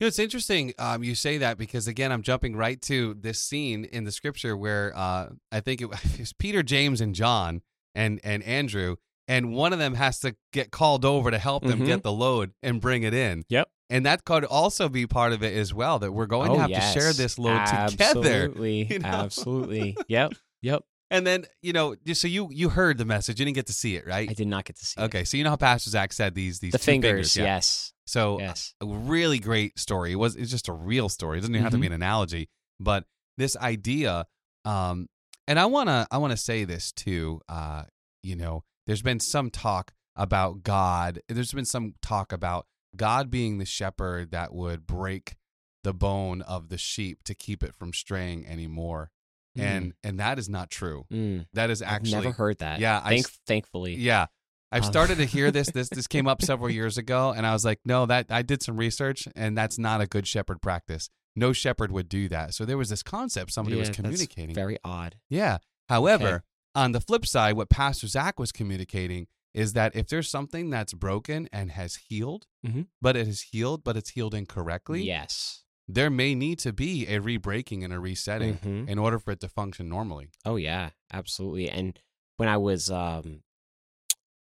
[0.00, 3.38] You know, it's interesting um, you say that because, again, I'm jumping right to this
[3.40, 5.86] scene in the scripture where uh, I think it
[6.18, 7.62] was Peter, James, and John
[7.94, 8.96] and, and Andrew,
[9.28, 11.86] and one of them has to get called over to help them Mhm.
[11.86, 13.44] get the load and bring it in.
[13.48, 13.68] Yep.
[13.90, 16.60] And that could also be part of it as well, that we're going to Oh,
[16.60, 16.94] have yes.
[16.94, 18.00] to share this load together.
[18.00, 18.84] Absolutely.
[18.90, 19.08] you know?
[19.08, 19.96] Absolutely.
[20.08, 20.32] Yep.
[20.62, 20.82] Yep.
[21.10, 23.96] And then, you know, so you you heard the message, you didn't get to see
[23.96, 24.30] it, right?
[24.30, 25.04] I did not get to see it.
[25.04, 27.44] Okay, so you know how Pastor Zach said these these The two fingers, yeah.
[27.44, 27.92] yes.
[28.06, 28.74] So Yes.
[28.80, 30.12] a really great story.
[30.12, 31.36] It was it's just a real story.
[31.36, 32.48] It doesn't even have to be an analogy,
[32.80, 33.04] but
[33.36, 34.26] this idea
[34.64, 35.06] um
[35.46, 37.84] and I want to I want to say this too uh
[38.22, 41.20] you know, there's been some talk about God.
[41.28, 45.36] There's been some talk about God being the shepherd that would break
[45.82, 49.10] the bone of the sheep to keep it from straying anymore.
[49.56, 51.04] And and that is not true.
[51.12, 51.46] Mm.
[51.52, 52.78] That is actually I've never heard that.
[52.80, 53.96] Yeah, I Thank, s- thankfully.
[53.96, 54.26] yeah.
[54.70, 55.70] I've Um, started to hear this.
[55.74, 58.62] This this came up several years ago, and I was like, no, that I did
[58.62, 61.10] some research, and that's not a good shepherd practice.
[61.34, 62.54] No shepherd would do that.
[62.54, 64.54] So there was this concept somebody was Yeah, that's communicating.
[64.54, 65.16] Very odd.
[65.28, 65.58] yeah.
[65.88, 66.44] However, Okay.
[66.74, 70.94] on the flip side, what Pastor Zach was communicating is that if there's something that's
[70.94, 72.86] broken and has healed, Mhm.
[73.02, 75.64] but it is healed, but it's healed incorrectly, Yes.
[75.86, 78.88] there may need to be a re-breaking and a resetting Mhm.
[78.88, 80.30] in order for it to function normally.
[80.44, 81.68] Oh yeah, absolutely.
[81.68, 81.98] And
[82.38, 83.42] when I was um,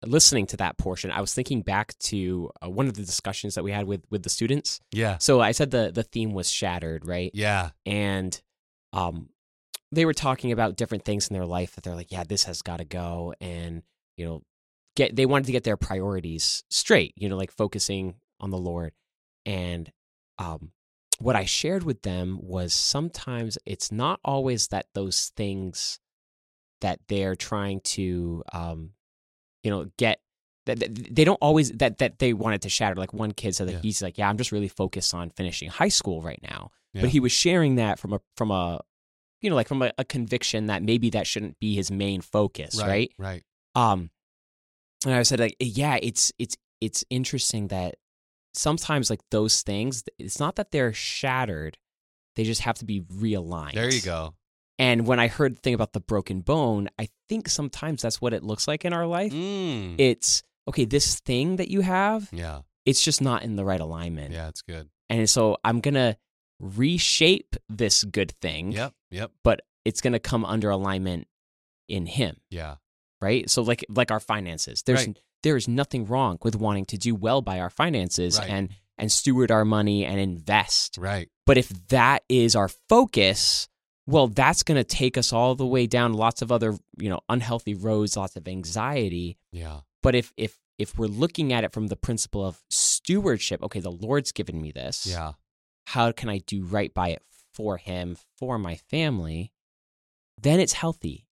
[0.06, 3.64] listening to that portion, I was thinking back to uh, one of the discussions that
[3.64, 4.80] we had with with the students.
[4.92, 5.18] Yeah.
[5.18, 7.32] So I said the the theme was shattered, right?
[7.34, 7.72] Yeah.
[7.86, 8.40] And
[8.92, 9.30] um,
[9.92, 12.62] they were talking about different things in their life that they're like, yeah, this has
[12.62, 13.84] got to go, and
[14.18, 14.44] you know,
[14.96, 17.14] get they wanted to get their priorities straight.
[17.16, 18.92] You know, like focusing on the Lord.
[19.46, 19.92] And
[20.40, 20.72] um,
[21.20, 26.00] what I shared with them was sometimes it's not always that those things
[26.82, 28.92] that they're trying to, um,
[29.64, 30.22] you know, get
[30.66, 32.96] that that- they don't always that that they wanted to shatter.
[32.96, 33.80] Like one kid said that Yeah.
[33.82, 36.72] he's like, yeah, I'm just really focused on finishing high school right now.
[36.94, 37.02] Yeah.
[37.02, 38.80] But he was sharing that from a from a
[39.42, 42.80] you know like from a, a conviction that maybe that shouldn't be his main focus,
[42.82, 43.12] right?
[43.18, 43.44] Right.
[43.76, 44.10] Um,
[45.06, 47.96] and I said like, yeah, it's it's it's interesting that
[48.54, 51.78] sometimes like those things, it's not that they're shattered,
[52.36, 53.74] they just have to be realigned.
[53.74, 54.36] There you go.
[54.84, 58.34] And when I heard the thing about the broken bone, I think sometimes that's what
[58.34, 59.32] it looks like in our life.
[59.32, 59.96] Mm.
[59.98, 62.62] It's okay, this thing that you have, yeah.
[62.86, 64.34] it's just not in the right alignment.
[64.34, 64.90] Yeah, it's good.
[65.10, 66.18] And so I'm gonna
[66.60, 68.94] reshape this good thing, Yep.
[69.12, 69.32] Yep.
[69.44, 71.28] but it's gonna come under alignment
[71.88, 72.38] in Him.
[72.50, 72.76] Yeah.
[73.22, 73.50] right?
[73.50, 74.84] So like like our finances.
[74.86, 75.18] There's Right.
[75.44, 78.50] there is nothing wrong with wanting to do well by our finances Right.
[78.50, 80.98] and and steward our money and invest.
[80.98, 81.30] Right.
[81.46, 83.70] But if that is our focus,
[84.06, 87.22] well, that's going to take us all the way down lots of other, you know,
[87.30, 89.38] unhealthy roads, lots of anxiety.
[89.52, 89.82] Yeah.
[90.02, 93.92] But if if if we're looking at it from the principle of stewardship, okay, the
[93.92, 95.06] Lord's given me this.
[95.06, 95.34] Yeah.
[95.88, 97.22] How can I do right by it
[97.54, 99.52] for him, for my family?
[100.42, 101.28] Then it's healthy.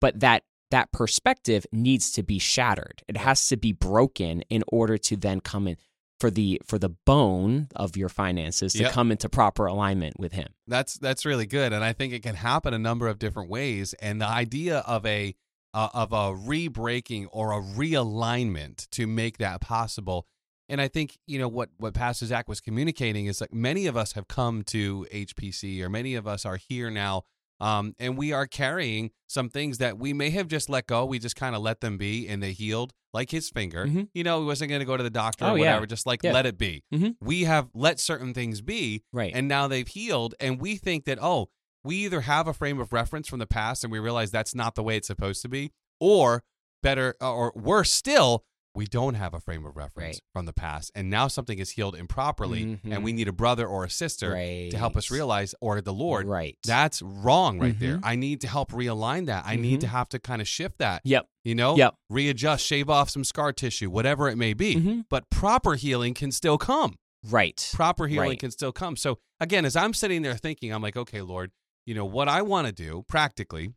[0.00, 3.02] But that that perspective needs to be shattered.
[3.08, 5.76] It has to be broken in order to then come in
[6.20, 8.92] for the for the bone of your finances to Yep.
[8.92, 10.48] come into proper alignment with him.
[10.66, 13.94] That's that's really good, and I think it can happen a number of different ways.
[13.94, 15.34] And the idea of a
[15.74, 20.26] uh, of a re-breaking or a realignment to make that possible.
[20.68, 23.96] And I think you know what what Pastor Zach was communicating is like many of
[23.96, 27.24] us have come to HPC, or many of us are here now,
[27.60, 31.04] um, and we are carrying some things that we may have just let go.
[31.04, 33.86] We just kind of let them be, and they healed, like his finger.
[33.86, 34.08] Mhm.
[34.14, 35.60] You know, he wasn't going to go to the doctor or Oh, yeah.
[35.70, 35.86] whatever.
[35.86, 36.32] Just like Yeah.
[36.32, 36.82] let it be.
[36.92, 37.16] Mhm.
[37.20, 39.32] We have let certain things be, Right.
[39.34, 41.48] and now they've healed and we think that oh
[41.82, 44.74] we either have a frame of reference from the past and we realize that's not
[44.74, 46.42] the way it's supposed to be or
[46.82, 50.20] better or worse still we don't have a frame of reference Right.
[50.32, 52.92] from the past, and now something is healed improperly, Mhm.
[52.92, 54.70] and we need a brother or a sister right.
[54.70, 56.58] to help us realize, or the Lord, Right.
[56.64, 57.98] that's wrong right there.
[57.98, 58.00] Mhm.
[58.02, 59.44] I need to help realign that.
[59.46, 59.82] I need Mhm.
[59.82, 61.02] to have to kind of shift that.
[61.04, 61.28] Yep.
[61.44, 61.94] You know, Yep.
[62.10, 64.74] readjust, shave off some scar tissue, whatever it may be.
[64.74, 65.04] Mhm.
[65.08, 66.96] But proper healing can still come.
[67.22, 67.70] Right.
[67.72, 68.40] Proper healing Right.
[68.40, 68.96] can still come.
[68.96, 71.52] So again, as I'm sitting there thinking, I'm like, okay, Lord,
[71.86, 73.72] you know what I want to do practically.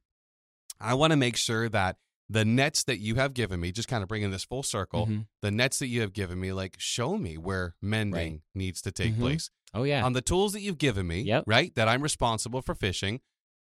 [0.79, 1.97] I want to make sure that
[2.29, 5.27] the nets that you have given me, just kind of bringing this full circle, Mhm.
[5.41, 8.41] the nets that you have given me, like show me where mending Right.
[8.53, 9.19] needs to take Mhm.
[9.19, 10.03] place Oh yeah.
[10.03, 11.45] on the tools that you've given me, Yep.
[11.47, 11.73] right?
[11.75, 13.21] That I'm responsible for fishing.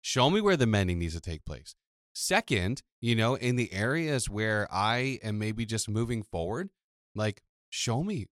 [0.02, 1.76] Show me where the mending needs to take place.
[2.14, 6.70] Second, you know, in the areas where I am maybe just moving forward,
[7.14, 8.28] like show me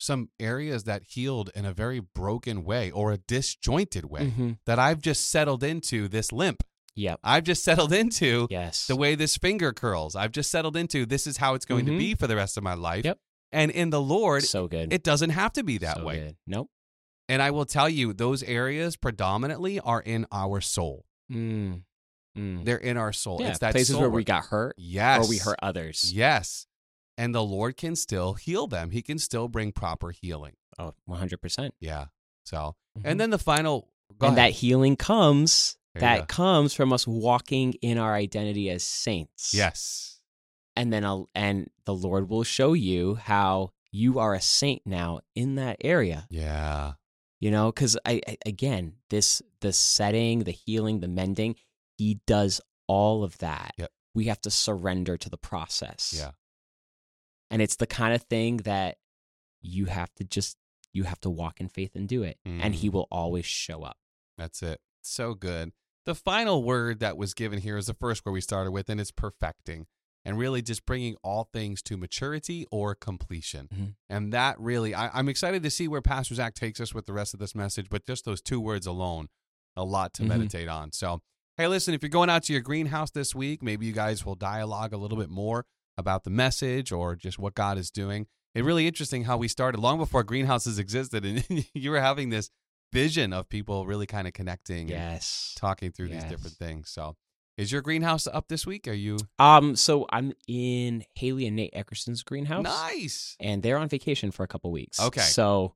[0.00, 4.58] some areas that healed in a very broken way or a disjointed way Mhm.
[4.64, 6.62] that I've just settled into this limp.
[6.98, 7.20] Yep.
[7.22, 8.86] I've just settled into Yes.
[8.88, 10.16] the way this finger curls.
[10.16, 11.92] I've just settled into this is how it's going Mhm.
[11.92, 13.04] to be for the rest of my life.
[13.04, 13.18] Yep.
[13.52, 14.92] And in the Lord, so good.
[14.92, 16.18] it doesn't have to be that So way.
[16.18, 16.36] good.
[16.46, 16.70] Nope.
[17.28, 21.04] And I will tell you, those areas predominantly are in our soul.
[21.32, 21.84] Mm.
[22.36, 22.64] Mm.
[22.64, 23.40] They're in our soul.
[23.40, 26.12] Yeah, it's that places where we got hurt yes, or we hurt others.
[26.12, 26.66] Yes,
[27.16, 28.90] and the Lord can still heal them.
[28.90, 30.54] He can still bring proper healing.
[30.78, 31.74] Oh, 100%.
[31.80, 32.06] Yeah.
[32.44, 33.02] So, Mhm.
[33.04, 33.88] and then the final.
[34.20, 34.36] And ahead.
[34.38, 39.52] that healing comes There that comes from us walking in our identity as saints.
[39.54, 40.20] yes,
[40.76, 45.20] And then I'll, and the Lord will show you how you are a saint now
[45.34, 46.26] in that area.
[46.30, 46.92] yeah,
[47.40, 51.56] You know, cuz I, I again, this the setting, the healing, the mending,
[51.96, 53.74] he does all of that.
[53.78, 53.90] Yep.
[54.14, 56.12] We have to surrender to the process.
[56.16, 56.32] yeah,
[57.50, 58.98] And it's the kind of thing that
[59.60, 60.56] you have to just
[60.92, 62.38] you have to walk in faith and do it.
[62.44, 62.92] And he Mm.
[62.92, 63.98] will always show up.
[64.36, 64.80] that's it.
[65.08, 65.72] So good.
[66.06, 69.00] The final word that was given here is the first word we started with, and
[69.00, 69.86] it's perfecting.
[70.24, 73.68] And really just bringing all things to maturity or completion.
[73.74, 73.94] Mhm.
[74.10, 77.12] And that really, I, I'm excited to see where Pastor Zach takes us with the
[77.14, 79.28] rest of this message, but just those two words alone,
[79.76, 80.28] a lot to Mhm.
[80.28, 80.92] meditate on.
[80.92, 81.22] So,
[81.56, 84.34] hey, listen, if you're going out to your greenhouse this week, maybe you guys will
[84.34, 85.64] dialogue a little bit more
[85.96, 88.26] about the message or just what God is doing.
[88.54, 91.44] It's really interesting how we started long before greenhouses existed, and
[91.74, 92.50] you were having this
[92.92, 95.54] vision of people really kind of connecting and Yes.
[95.56, 96.90] talking through these different things.
[96.90, 97.16] So,
[97.56, 98.86] is your greenhouse up this week?
[98.86, 102.62] Are you Um, so I'm in Haley and Nate Eckerson's greenhouse.
[102.64, 103.36] nice?
[103.40, 105.00] And they're on vacation for a couple weeks.
[105.00, 105.20] Okay.
[105.20, 105.74] So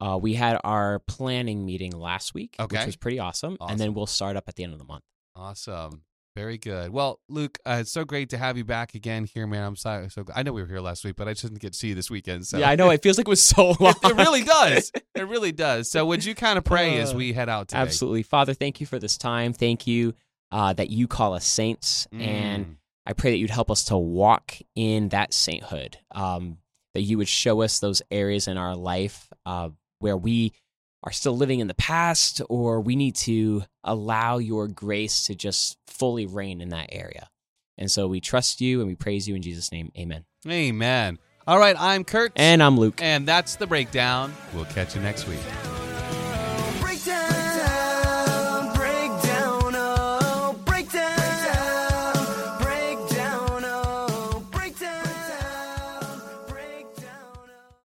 [0.00, 2.76] uh, we had our planning meeting last week, Okay.
[2.76, 3.56] which was pretty awesome.
[3.60, 3.70] Awesome.
[3.72, 5.04] And then we'll start up at the end of the month.
[5.36, 6.02] Awesome.
[6.34, 6.90] Very good.
[6.90, 9.62] Well, Luke, uh, it's so great to have you back again here, man.
[9.64, 10.08] I'm sorry.
[10.08, 11.88] So I know we were here last week, but I just didn't get to see
[11.88, 12.46] you this weekend.
[12.46, 12.88] So Yeah, I know.
[12.88, 13.94] It feels like it was so long.
[14.02, 14.90] it, it really does.
[15.14, 15.90] It really does.
[15.90, 17.80] So would you kind of pray as Uh, we head out today?
[17.82, 18.22] Absolutely.
[18.22, 19.52] Father, thank you for this time.
[19.52, 20.14] Thank you
[20.50, 22.06] uh, that you call us saints.
[22.12, 22.76] And Mm.
[23.04, 26.58] I pray that you'd help us to walk in that sainthood, um,
[26.94, 29.68] that you would show us those areas in our life uh,
[29.98, 30.52] where we
[31.02, 35.76] are still living in the past or we need to allow your grace to just
[35.86, 37.28] fully reign in that area.
[37.78, 39.90] And so we trust you and we praise you in Jesus' name.
[39.98, 40.24] Amen.
[40.48, 41.18] Amen.
[41.46, 42.32] All right, I'm Kurt.
[42.36, 43.00] And I'm Luke.
[43.02, 44.32] and that's the breakdown.
[44.54, 45.40] We'll catch you next week.